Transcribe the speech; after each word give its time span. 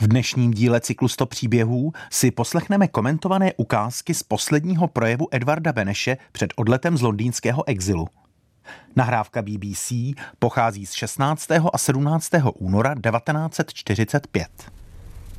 V 0.00 0.08
dnešním 0.08 0.50
díle 0.50 0.80
cyklu 0.80 1.08
100 1.08 1.26
příběhů 1.26 1.92
si 2.10 2.30
poslechneme 2.30 2.88
komentované 2.88 3.52
ukázky 3.56 4.14
z 4.14 4.22
posledního 4.22 4.88
projevu 4.88 5.28
Edvarda 5.30 5.72
Beneše 5.72 6.16
před 6.32 6.52
odletem 6.56 6.96
z 6.96 7.02
londýnského 7.02 7.68
exilu. 7.68 8.08
Nahrávka 8.96 9.42
BBC 9.42 9.92
pochází 10.38 10.86
z 10.86 10.92
16. 10.92 11.50
a 11.72 11.78
17. 11.78 12.30
února 12.58 12.94
1945. 12.94 14.48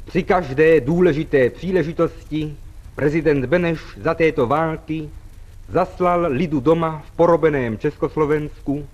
Při 0.06 0.24
každé 0.24 0.82
důležité 0.82 1.50
příležitosti 1.50 2.56
prezident 2.96 3.46
Beneš 3.46 3.80
za 4.04 4.14
této 4.14 4.48
války 4.48 5.10
zaslal 5.70 6.26
lidu 6.30 6.60
doma 6.60 7.04
v 7.08 7.12
porobeném 7.12 7.78
Československu 7.78 8.88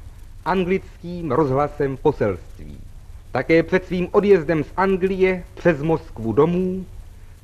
anglickým 0.46 1.32
rozhlasem 1.32 1.98
poselství. 1.98 2.85
Také 3.36 3.64
před 3.64 3.86
svým 3.86 4.08
odjezdem 4.12 4.64
z 4.64 4.68
Anglie 4.78 5.44
přes 5.56 5.82
Moskvu 5.82 6.34
domů 6.34 6.86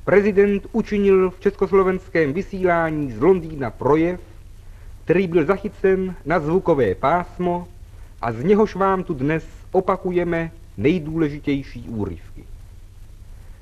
prezident 0.04 0.66
učinil 0.72 1.30
v 1.30 1.40
československém 1.40 2.32
vysílání 2.32 3.12
z 3.12 3.20
Londýna 3.20 3.70
projev, 3.70 4.20
který 5.04 5.26
byl 5.26 5.44
zachycen 5.44 6.14
na 6.24 6.40
zvukové 6.40 6.94
pásmo 6.94 7.68
a 8.22 8.32
z 8.32 8.44
něhož 8.44 8.74
vám 8.74 9.04
tu 9.04 9.14
dnes 9.14 9.44
opakujeme 9.72 10.50
nejdůležitější 10.76 11.88
úryvky. 11.88 12.44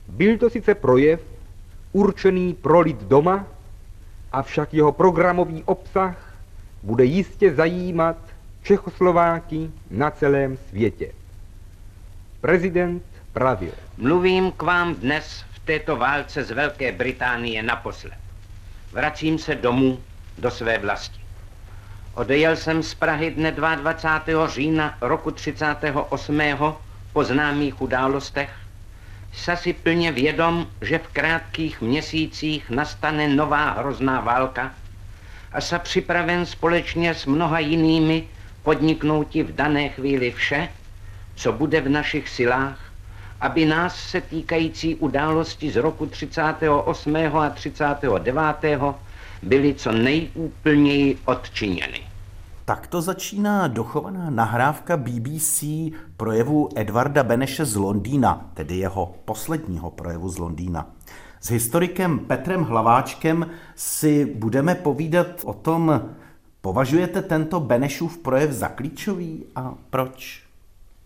Byl 0.09 0.39
to 0.39 0.51
sice 0.51 0.75
projev 0.75 1.21
určený 1.93 2.55
pro 2.55 2.81
lid 2.81 3.03
doma, 3.03 3.47
avšak 4.33 4.75
jeho 4.75 4.93
programový 4.93 5.63
obsah 5.65 6.35
bude 6.83 7.05
jistě 7.05 7.55
zajímat 7.55 8.17
Čechoslováky 8.63 9.71
na 9.91 10.11
celém 10.11 10.57
světě. 10.57 11.20
Prezident 12.41 13.05
pravil. 13.33 13.73
Mluvím 13.97 14.53
k 14.53 14.63
vám 14.63 14.95
dnes 14.95 15.45
v 15.53 15.59
této 15.59 15.97
válce 15.97 16.45
z 16.45 16.51
Velké 16.51 16.93
Británie 16.93 17.63
naposled. 17.63 18.17
Vracím 18.93 19.39
se 19.39 19.55
domů 19.55 20.01
do 20.39 20.51
své 20.51 20.79
vlasti. 20.79 21.21
Odejel 22.15 22.57
jsem 22.57 22.83
z 22.83 22.95
Prahy 22.95 23.31
dne 23.31 23.53
22. 23.53 24.49
října 24.49 24.97
roku 25.01 25.31
38. 25.31 26.41
po 27.13 27.25
známých 27.25 27.81
událostech. 27.81 28.51
Sa 29.33 29.55
si 29.55 29.73
plně 29.73 30.13
vědom, 30.13 30.67
že 30.81 30.99
v 30.99 31.09
krátkých 31.13 31.81
měsících 31.81 32.71
nastane 32.71 33.29
nová 33.29 33.71
hrozná 33.71 34.21
válka 34.21 34.75
a 35.53 35.61
sa 35.61 35.79
připraven 35.79 36.47
společně 36.47 37.15
s 37.15 37.27
mnoha 37.27 37.59
jinými 37.59 38.25
podniknouti 38.63 39.43
v 39.43 39.55
dané 39.55 39.89
chvíli 39.89 40.31
vše, 40.31 40.69
co 41.41 41.53
bude 41.53 41.81
v 41.81 41.89
našich 41.89 42.29
silách, 42.29 42.79
aby 43.41 43.67
nás 43.67 43.97
se 43.97 44.21
týkající 44.21 44.95
události 44.95 45.71
z 45.71 45.77
roku 45.77 46.07
38. 46.07 47.17
a 47.17 47.51
39. 47.51 48.81
byly 49.43 49.75
co 49.75 49.93
nejúplněji 49.93 51.19
odčiněny. 51.25 52.01
Takto 52.65 53.03
začíná 53.03 53.69
dochovaná 53.69 54.31
nahrávka 54.31 54.97
BBC 54.97 55.65
projevu 56.17 56.69
Edvarda 56.77 57.23
Beneše 57.23 57.65
z 57.65 57.77
Londýna, 57.77 58.51
tedy 58.55 58.77
jeho 58.77 59.15
posledního 59.25 59.91
projevu 59.91 60.29
z 60.29 60.39
Londýna. 60.39 60.87
S 61.41 61.51
historikem 61.51 62.19
Petrem 62.19 62.65
Hlaváčkem 62.65 63.47
si 63.75 64.25
budeme 64.25 64.75
povídat 64.75 65.27
o 65.45 65.53
tom, 65.53 66.03
považujete 66.61 67.23
tento 67.23 67.61
Benešův 67.61 68.19
projev 68.19 68.51
za 68.51 68.69
klíčový 68.69 69.45
a 69.57 69.75
proč? 69.91 70.50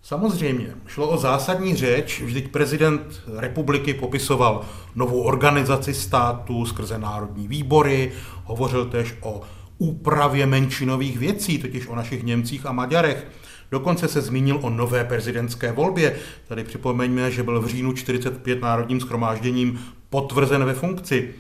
Samozřejmě, 0.07 0.75
šlo 0.87 1.09
o 1.09 1.17
zásadní 1.17 1.77
řeč, 1.77 2.21
vždyť 2.21 2.49
prezident 2.49 3.23
republiky 3.37 3.95
popisoval 3.95 4.65
novou 4.95 5.23
organizaci 5.23 5.95
státu 5.95 6.67
skrze 6.67 6.99
národní 6.99 7.49
výbory, 7.49 8.13
hovořil 8.45 8.85
též 8.85 9.15
o 9.21 9.41
úpravě 9.79 10.47
menšinových 10.47 11.19
věcí, 11.19 11.59
totiž 11.59 11.87
o 11.87 11.95
našich 11.95 12.23
Němcích 12.23 12.67
a 12.67 12.73
Maďarech. 12.73 13.27
Dokonce 13.71 14.09
se 14.09 14.21
zmínil 14.21 14.59
o 14.63 14.71
nové 14.71 15.05
prezidentské 15.05 15.73
volbě. 15.73 16.17
Tady 16.49 16.65
připomeňme, 16.65 17.31
že 17.31 17.43
byl 17.43 17.61
v 17.61 17.67
říjnu 17.67 17.93
45 17.93 18.63
národním 18.63 19.01
schromážděním 19.01 19.81
potvrzen 20.11 20.65
ve 20.65 20.75
funkci. 20.75 21.35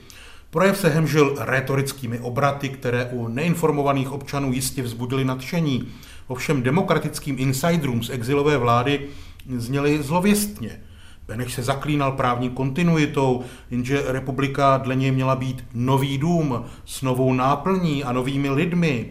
Projev 0.50 0.78
se 0.78 0.88
hemžil 0.88 1.36
retorickými 1.38 2.19
obraty, 2.19 2.69
které 2.69 3.04
u 3.04 3.28
neinformovaných 3.28 4.12
občanů 4.12 4.52
jistě 4.52 4.82
vzbudily 4.82 5.25
nadšení. 5.25 5.92
Ovšem 6.26 6.62
demokratickým 6.62 7.36
insiderům 7.38 8.02
z 8.02 8.10
exilové 8.10 8.58
vlády 8.58 9.06
zněly 9.56 10.02
zlověstně. 10.02 10.80
Beneš 11.28 11.54
se 11.54 11.62
zaklínal 11.62 12.12
právní 12.12 12.50
kontinuitou, 12.50 13.44
jenže 13.70 14.02
republika 14.06 14.76
dle 14.76 14.96
něj 14.96 15.10
měla 15.10 15.36
být 15.36 15.64
nový 15.74 16.18
dům 16.18 16.64
s 16.84 17.02
novou 17.02 17.32
náplní 17.32 18.04
a 18.04 18.12
novými 18.12 18.50
lidmi. 18.50 19.10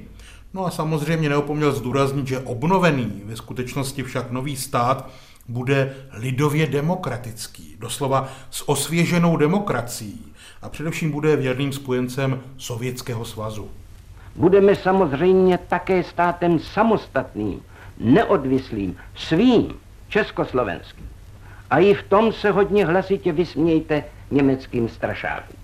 No 0.53 0.65
a 0.65 0.71
samozřejmě 0.71 1.29
neopomněl 1.29 1.71
zdůraznit, 1.71 2.27
že 2.27 2.39
obnovený, 2.39 3.21
ve 3.25 3.35
skutečnosti 3.35 4.03
však 4.03 4.31
nový 4.31 4.55
stát, 4.55 5.09
bude 5.47 5.95
lidově 6.13 6.67
demokratický, 6.67 7.75
doslova 7.79 8.27
s 8.49 8.69
osvěženou 8.69 9.37
demokracií 9.37 10.25
a 10.61 10.69
především 10.69 11.11
bude 11.11 11.35
věrným 11.35 11.73
spojencem 11.73 12.39
Sovětského 12.57 13.25
svazu. 13.25 13.69
Budeme 14.35 14.75
samozřejmě 14.75 15.57
také 15.57 16.03
státem 16.03 16.59
samostatným, 16.59 17.61
neodvislým, 17.97 18.97
svým, 19.15 19.73
československým. 20.09 21.09
A 21.69 21.79
i 21.79 21.93
v 21.93 22.03
tom 22.03 22.33
se 22.33 22.51
hodně 22.51 22.85
hlasitě 22.85 23.31
vysmějte 23.31 24.03
německým 24.31 24.89
strašákům. 24.89 25.55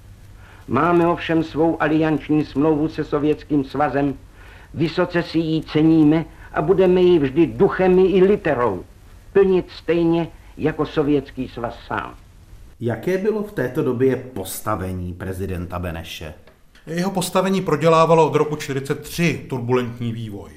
Máme 0.67 1.07
ovšem 1.07 1.43
svou 1.43 1.81
alianční 1.81 2.45
smlouvu 2.45 2.87
se 2.87 3.03
Sovětským 3.03 3.63
svazem, 3.63 4.13
vysoce 4.73 5.23
si 5.23 5.39
ji 5.39 5.61
ceníme 5.61 6.25
a 6.53 6.61
budeme 6.61 7.01
ji 7.01 7.19
vždy 7.19 7.47
duchem 7.47 7.99
i 7.99 8.23
literou 8.23 8.83
plnit 9.33 9.65
stejně 9.69 10.27
jako 10.57 10.85
Sovětský 10.85 11.47
svaz 11.47 11.75
sám. 11.87 12.15
Jaké 12.79 13.17
bylo 13.17 13.43
v 13.43 13.51
této 13.51 13.83
době 13.83 14.15
postavení 14.15 15.13
prezidenta 15.13 15.79
Beneše? 15.79 16.33
Jeho 16.87 17.11
postavení 17.11 17.61
prodělávalo 17.61 18.27
od 18.27 18.35
roku 18.35 18.55
1943 18.55 19.45
turbulentní 19.49 20.11
vývoj. 20.11 20.51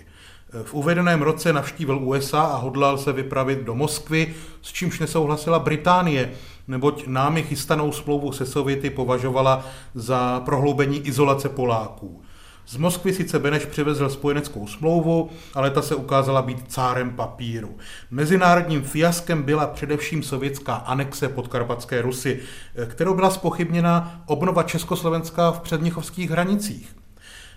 V 0.62 0.74
uvedeném 0.74 1.22
roce 1.22 1.52
navštívil 1.52 1.98
USA 1.98 2.40
a 2.42 2.56
hodlal 2.56 2.98
se 2.98 3.12
vypravit 3.12 3.58
do 3.58 3.74
Moskvy, 3.74 4.34
s 4.62 4.72
čímž 4.72 4.98
nesouhlasila 4.98 5.58
Británie, 5.58 6.32
neboť 6.68 7.06
námi 7.06 7.42
chystanou 7.42 7.92
smlouvu 7.92 8.32
se 8.32 8.46
Sověty 8.46 8.90
považovala 8.90 9.66
za 9.94 10.40
prohloubení 10.40 11.06
izolace 11.06 11.48
Poláků. 11.48 12.22
Z 12.66 12.76
Moskvy 12.76 13.14
sice 13.14 13.38
Beneš 13.38 13.64
přivezl 13.64 14.08
spojeneckou 14.08 14.66
smlouvu, 14.66 15.30
ale 15.54 15.70
ta 15.70 15.82
se 15.82 15.94
ukázala 15.94 16.42
být 16.42 16.64
cárem 16.68 17.10
papíru. 17.10 17.76
Mezinárodním 18.10 18.82
fiaskem 18.82 19.42
byla 19.42 19.66
především 19.66 20.22
sovětská 20.22 20.74
anexe 20.74 21.28
podkarpatské 21.28 22.02
Rusy, 22.02 22.40
kterou 22.86 23.14
byla 23.14 23.30
spochybněna 23.30 24.22
obnova 24.26 24.62
Československa 24.62 25.50
v 25.50 25.60
předměchovských 25.60 26.30
hranicích. 26.30 26.96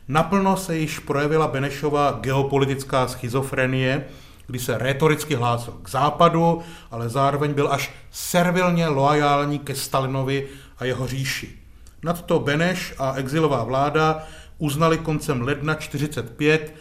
Naplno 0.08 0.58
se 0.58 0.78
již 0.78 1.00
projevila 1.00 1.48
Benešova 1.48 2.18
geopolitická 2.22 3.08
schizofrenie, 3.08 4.06
kdy 4.48 4.60
se 4.60 4.78
retoricky 4.78 5.36
hlásil 5.36 5.74
k 5.84 5.90
západu, 5.90 6.62
ale 6.92 7.10
zároveň 7.10 7.54
byl 7.54 7.74
až 7.74 7.94
servilně 8.12 8.88
loajální 8.88 9.60
ke 9.60 9.76
Stalinovi 9.76 10.48
a 10.78 10.86
jeho 10.86 11.08
říši. 11.08 11.60
Nadto 12.04 12.40
Beneš 12.40 12.94
a 12.98 13.14
exilová 13.14 13.64
vláda 13.64 14.24
uznali 14.58 14.98
koncem 14.98 15.42
ledna 15.42 15.76
45 15.76 16.76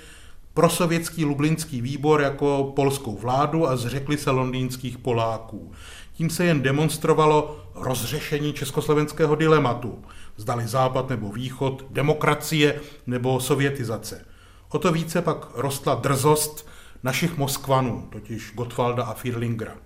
prosovětský 0.54 1.24
Lublinský 1.24 1.80
výbor 1.80 2.20
jako 2.20 2.72
polskou 2.76 3.16
vládu 3.16 3.68
a 3.68 3.76
zřekli 3.76 4.16
se 4.16 4.30
londýnských 4.30 4.98
Poláků. 4.98 5.72
Tím 6.12 6.30
se 6.30 6.44
jen 6.44 6.62
demonstrovalo 6.62 7.64
rozřešení 7.74 8.52
československého 8.52 9.34
dilematu. 9.34 10.04
Zdali 10.36 10.66
západ 10.66 11.08
nebo 11.08 11.32
východ, 11.32 11.84
demokracie 11.90 12.80
nebo 13.06 13.40
sovětizace. 13.40 14.24
O 14.68 14.78
to 14.78 14.92
více 14.92 15.22
pak 15.22 15.48
rostla 15.54 15.94
drzost 15.94 16.68
našich 17.02 17.38
Moskvanů, 17.38 18.08
totiž 18.12 18.52
Gottwalda 18.54 19.04
a 19.04 19.14
Firlingera. 19.14 19.76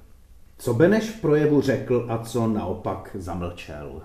Co 0.58 0.74
Beneš 0.74 1.04
v 1.04 1.20
projevu 1.20 1.60
řekl 1.60 2.06
a 2.08 2.18
co 2.18 2.46
naopak 2.46 3.10
zamlčel? 3.18 4.02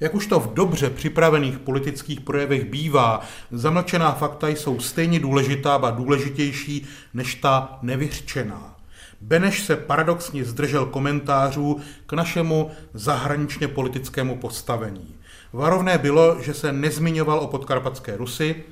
Jak 0.00 0.14
už 0.14 0.26
to 0.26 0.40
v 0.40 0.54
dobře 0.54 0.90
připravených 0.90 1.58
politických 1.58 2.20
projevech 2.20 2.64
bývá, 2.64 3.20
zamlčená 3.50 4.12
fakta 4.12 4.48
jsou 4.48 4.80
stejně 4.80 5.20
důležitá 5.20 5.74
a 5.74 5.90
důležitější 5.90 6.86
než 7.14 7.34
ta 7.34 7.78
nevyřčená. 7.82 8.76
Beneš 9.20 9.62
se 9.62 9.76
paradoxně 9.76 10.44
zdržel 10.44 10.86
komentářů 10.86 11.80
k 12.06 12.12
našemu 12.12 12.70
zahraničně 12.94 13.68
politickému 13.68 14.36
postavení. 14.36 15.14
Varovné 15.52 15.98
bylo, 15.98 16.42
že 16.42 16.54
se 16.54 16.72
nezmiňoval 16.72 17.38
o 17.38 17.46
podkarpatské 17.46 18.16
Rusy, 18.16 18.64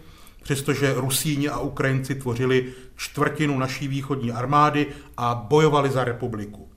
přestože 0.42 0.94
Rusíni 0.94 1.48
a 1.48 1.58
Ukrajinci 1.58 2.14
tvořili 2.14 2.72
čtvrtinu 2.96 3.58
naší 3.58 3.88
východní 3.88 4.32
armády 4.32 4.86
a 5.16 5.34
bojovali 5.34 5.90
za 5.90 6.04
republiku. 6.04 6.68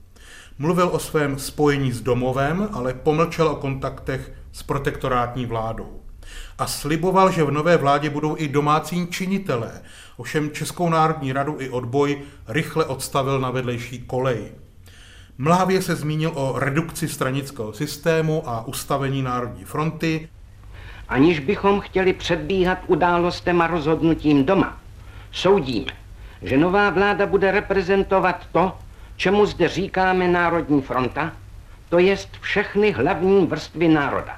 Mluvil 0.62 0.88
o 0.92 0.98
svém 0.98 1.38
spojení 1.38 1.92
s 1.92 2.00
domovem, 2.00 2.68
ale 2.72 2.94
pomlčel 2.94 3.48
o 3.48 3.56
kontaktech 3.56 4.32
s 4.52 4.62
protektorátní 4.62 5.46
vládou. 5.46 6.00
A 6.58 6.66
sliboval, 6.66 7.30
že 7.30 7.44
v 7.44 7.50
nové 7.50 7.76
vládě 7.76 8.10
budou 8.10 8.36
i 8.38 8.48
domácí 8.48 9.06
činitelé. 9.06 9.82
Ovšem 10.16 10.50
Českou 10.50 10.88
národní 10.88 11.32
radu 11.32 11.56
i 11.58 11.70
odboj 11.70 12.22
rychle 12.48 12.84
odstavil 12.84 13.40
na 13.40 13.50
vedlejší 13.50 13.98
kolej. 13.98 14.52
Mlhavě 15.38 15.82
se 15.82 15.96
zmínil 15.96 16.32
o 16.34 16.58
redukci 16.58 17.08
stranického 17.08 17.72
systému 17.72 18.48
a 18.48 18.66
ustavení 18.66 19.22
Národní 19.22 19.64
fronty. 19.64 20.28
Aniž 21.08 21.38
bychom 21.38 21.80
chtěli 21.80 22.12
předbíhat 22.12 22.78
událostem 22.86 23.62
a 23.62 23.66
rozhodnutím 23.66 24.44
doma, 24.44 24.80
soudíme, 25.32 25.92
že 26.42 26.58
nová 26.58 26.90
vláda 26.90 27.26
bude 27.26 27.50
reprezentovat 27.50 28.46
to, 28.52 28.72
čemu 29.22 29.46
zde 29.46 29.68
říkáme 29.68 30.28
Národní 30.28 30.82
fronta, 30.82 31.32
to 31.88 31.98
jest 31.98 32.28
všechny 32.40 32.90
hlavní 32.92 33.46
vrstvy 33.46 33.88
národa. 33.88 34.36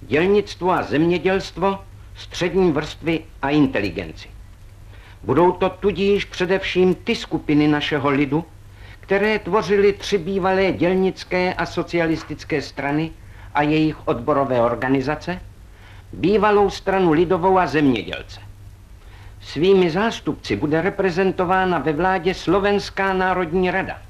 Dělnictvo 0.00 0.70
a 0.72 0.82
zemědělstvo, 0.82 1.78
střední 2.14 2.72
vrstvy 2.72 3.20
a 3.42 3.50
inteligenci. 3.50 4.28
Budou 5.22 5.52
to 5.52 5.68
tudíž 5.70 6.24
především 6.24 6.94
ty 6.94 7.14
skupiny 7.14 7.68
našeho 7.68 8.10
lidu, 8.10 8.44
které 9.00 9.38
tvořily 9.38 9.92
tři 9.92 10.18
bývalé 10.18 10.72
dělnické 10.72 11.54
a 11.54 11.66
socialistické 11.66 12.62
strany 12.62 13.10
a 13.54 13.62
jejich 13.62 14.08
odborové 14.08 14.60
organizace, 14.60 15.40
bývalou 16.12 16.70
stranu 16.70 17.12
lidovou 17.12 17.58
a 17.58 17.66
zemědělce. 17.66 18.40
Svými 19.40 19.90
zástupci 19.90 20.56
bude 20.56 20.82
reprezentována 20.82 21.78
ve 21.78 21.92
vládě 21.92 22.34
Slovenská 22.34 23.12
národní 23.12 23.70
rada. 23.70 24.05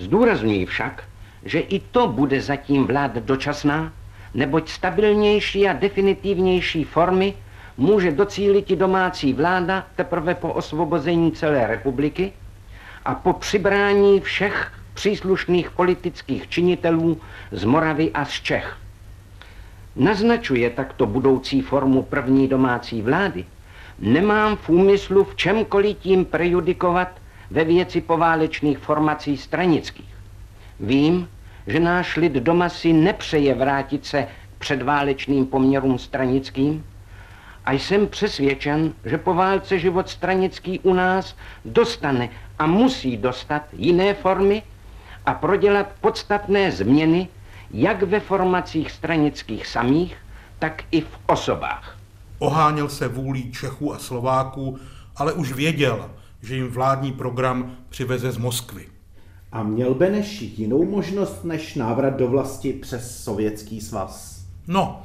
Zdůrazňuji 0.00 0.66
však, 0.66 1.04
že 1.44 1.60
i 1.60 1.78
to 1.80 2.08
bude 2.08 2.40
zatím 2.40 2.86
vláda 2.86 3.20
dočasná, 3.20 3.92
neboť 4.34 4.68
stabilnější 4.68 5.68
a 5.68 5.72
definitivnější 5.72 6.84
formy 6.84 7.34
může 7.76 8.10
docílit 8.12 8.70
i 8.70 8.76
domácí 8.76 9.32
vláda 9.32 9.86
teprve 9.96 10.34
po 10.34 10.52
osvobození 10.52 11.32
celé 11.32 11.66
republiky 11.66 12.32
a 13.04 13.14
po 13.14 13.32
přibrání 13.32 14.20
všech 14.20 14.72
příslušných 14.94 15.70
politických 15.70 16.48
činitelů 16.48 17.20
z 17.52 17.64
Moravy 17.64 18.10
a 18.12 18.24
z 18.24 18.32
Čech. 18.32 18.76
Naznačuje 19.96 20.70
takto 20.70 21.06
budoucí 21.06 21.60
formu 21.60 22.02
první 22.02 22.48
domácí 22.48 23.02
vlády. 23.02 23.44
Nemám 23.98 24.56
v 24.56 24.68
úmyslu 24.68 25.24
v 25.24 25.36
čemkoliv 25.36 25.98
tím 25.98 26.24
prejudikovat 26.24 27.19
ve 27.50 27.64
věci 27.64 28.00
poválečných 28.00 28.78
formací 28.78 29.36
stranických. 29.36 30.14
Vím, 30.80 31.28
že 31.66 31.80
náš 31.80 32.16
lid 32.16 32.32
doma 32.32 32.68
si 32.68 32.92
nepřeje 32.92 33.54
vrátit 33.54 34.06
se 34.06 34.22
k 34.22 34.58
předválečným 34.58 35.46
poměrům 35.46 35.98
stranickým 35.98 36.84
a 37.64 37.72
jsem 37.72 38.06
přesvědčen, 38.06 38.92
že 39.04 39.18
po 39.18 39.34
válce 39.34 39.78
život 39.78 40.08
stranický 40.08 40.78
u 40.78 40.94
nás 40.94 41.36
dostane 41.64 42.28
a 42.58 42.66
musí 42.66 43.16
dostat 43.16 43.62
jiné 43.72 44.14
formy 44.14 44.62
a 45.26 45.34
prodělat 45.34 45.86
podstatné 46.00 46.72
změny 46.72 47.28
jak 47.70 48.02
ve 48.02 48.20
formacích 48.20 48.90
stranických 48.90 49.66
samých, 49.66 50.16
tak 50.58 50.82
i 50.90 51.00
v 51.00 51.18
osobách. 51.26 51.96
Oháněl 52.38 52.88
se 52.88 53.08
vůlí 53.08 53.52
Čechů 53.52 53.94
a 53.94 53.98
Slováků, 53.98 54.78
ale 55.16 55.32
už 55.32 55.52
věděl, 55.52 56.10
že 56.42 56.56
jim 56.56 56.68
vládní 56.68 57.12
program 57.12 57.76
přiveze 57.88 58.32
z 58.32 58.38
Moskvy. 58.38 58.86
A 59.52 59.62
měl 59.62 59.94
Beneš 59.94 60.40
jinou 60.40 60.84
možnost 60.84 61.44
než 61.44 61.74
návrat 61.74 62.16
do 62.16 62.28
vlasti 62.28 62.72
přes 62.72 63.24
Sovětský 63.24 63.80
svaz? 63.80 64.44
No, 64.66 65.02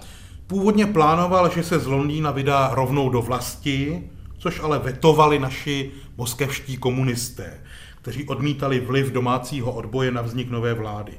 původně 0.48 0.86
plánoval, 0.86 1.50
že 1.50 1.64
se 1.64 1.80
z 1.80 1.88
Londýna 1.88 2.32
vydá 2.32 2.72
rovnou 2.74 3.10
do 3.10 3.22
vlasti, 3.22 4.10
což 4.38 4.60
ale 4.60 4.80
vetovali 4.80 5.40
naši 5.40 5.92
moskevští 6.18 6.78
komunisté, 6.78 7.62
kteří 8.02 8.28
odmítali 8.28 8.80
vliv 8.80 9.12
domácího 9.12 9.72
odboje 9.72 10.12
na 10.12 10.22
vznik 10.22 10.50
nové 10.50 10.74
vlády. 10.74 11.14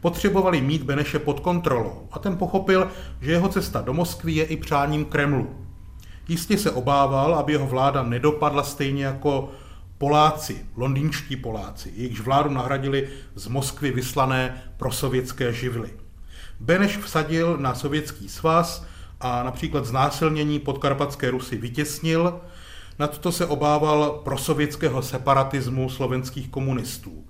Potřebovali 0.00 0.60
mít 0.60 0.82
Beneše 0.82 1.18
pod 1.18 1.40
kontrolou 1.40 2.08
a 2.12 2.18
ten 2.18 2.36
pochopil, 2.36 2.90
že 3.20 3.32
jeho 3.32 3.48
cesta 3.48 3.80
do 3.80 3.94
Moskvy 3.94 4.32
je 4.32 4.44
i 4.44 4.56
přáním 4.56 5.04
Kremlu. 5.04 5.65
Jistě 6.28 6.58
se 6.58 6.70
obával, 6.70 7.34
aby 7.34 7.52
jeho 7.52 7.66
vláda 7.66 8.02
nedopadla 8.02 8.62
stejně 8.62 9.04
jako 9.04 9.50
Poláci, 9.98 10.66
londýnští 10.76 11.36
Poláci, 11.36 11.92
jejichž 11.96 12.20
vládu 12.20 12.50
nahradili 12.50 13.08
z 13.34 13.46
Moskvy 13.46 13.90
vyslané 13.90 14.62
prosovětské 14.76 15.52
živly. 15.52 15.90
Beneš 16.60 16.98
vsadil 16.98 17.56
na 17.56 17.74
sovětský 17.74 18.28
svaz 18.28 18.86
a 19.20 19.42
například 19.42 19.86
znásilnění 19.86 20.58
podkarpatské 20.58 21.30
Rusy 21.30 21.56
vytěsnil, 21.56 22.40
nad 22.98 23.18
to 23.18 23.32
se 23.32 23.46
obával 23.46 24.10
prosovětského 24.24 25.02
separatismu 25.02 25.90
slovenských 25.90 26.48
komunistů. 26.48 27.24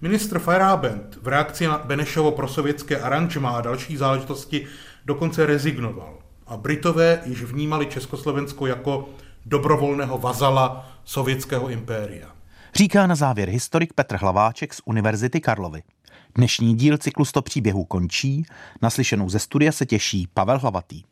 Ministr 0.00 0.38
Feyerabend 0.38 1.18
v 1.22 1.28
reakci 1.28 1.66
na 1.66 1.78
Benešovo 1.78 2.30
prosovětské 2.30 3.00
aranžma 3.00 3.50
a 3.50 3.60
další 3.60 3.96
záležitosti 3.96 4.66
dokonce 5.04 5.46
rezignoval. 5.46 6.25
A 6.46 6.56
Britové 6.56 7.22
již 7.24 7.42
vnímali 7.42 7.86
Československo 7.86 8.66
jako 8.66 9.08
dobrovolného 9.46 10.18
vazala 10.18 10.88
sovětského 11.04 11.68
impéria. 11.68 12.28
Říká 12.74 13.06
na 13.06 13.14
závěr 13.14 13.48
historik 13.48 13.92
Petr 13.92 14.16
Hlaváček 14.16 14.74
z 14.74 14.80
Univerzity 14.84 15.40
Karlovy. 15.40 15.82
Dnešní 16.34 16.74
díl 16.74 16.98
cyklu 16.98 17.24
100 17.24 17.42
příběhů 17.42 17.84
končí. 17.84 18.46
Naslyšenou 18.82 19.28
ze 19.28 19.38
studia 19.38 19.72
se 19.72 19.86
těší 19.86 20.28
Pavel 20.34 20.58
Hlavatý. 20.58 21.02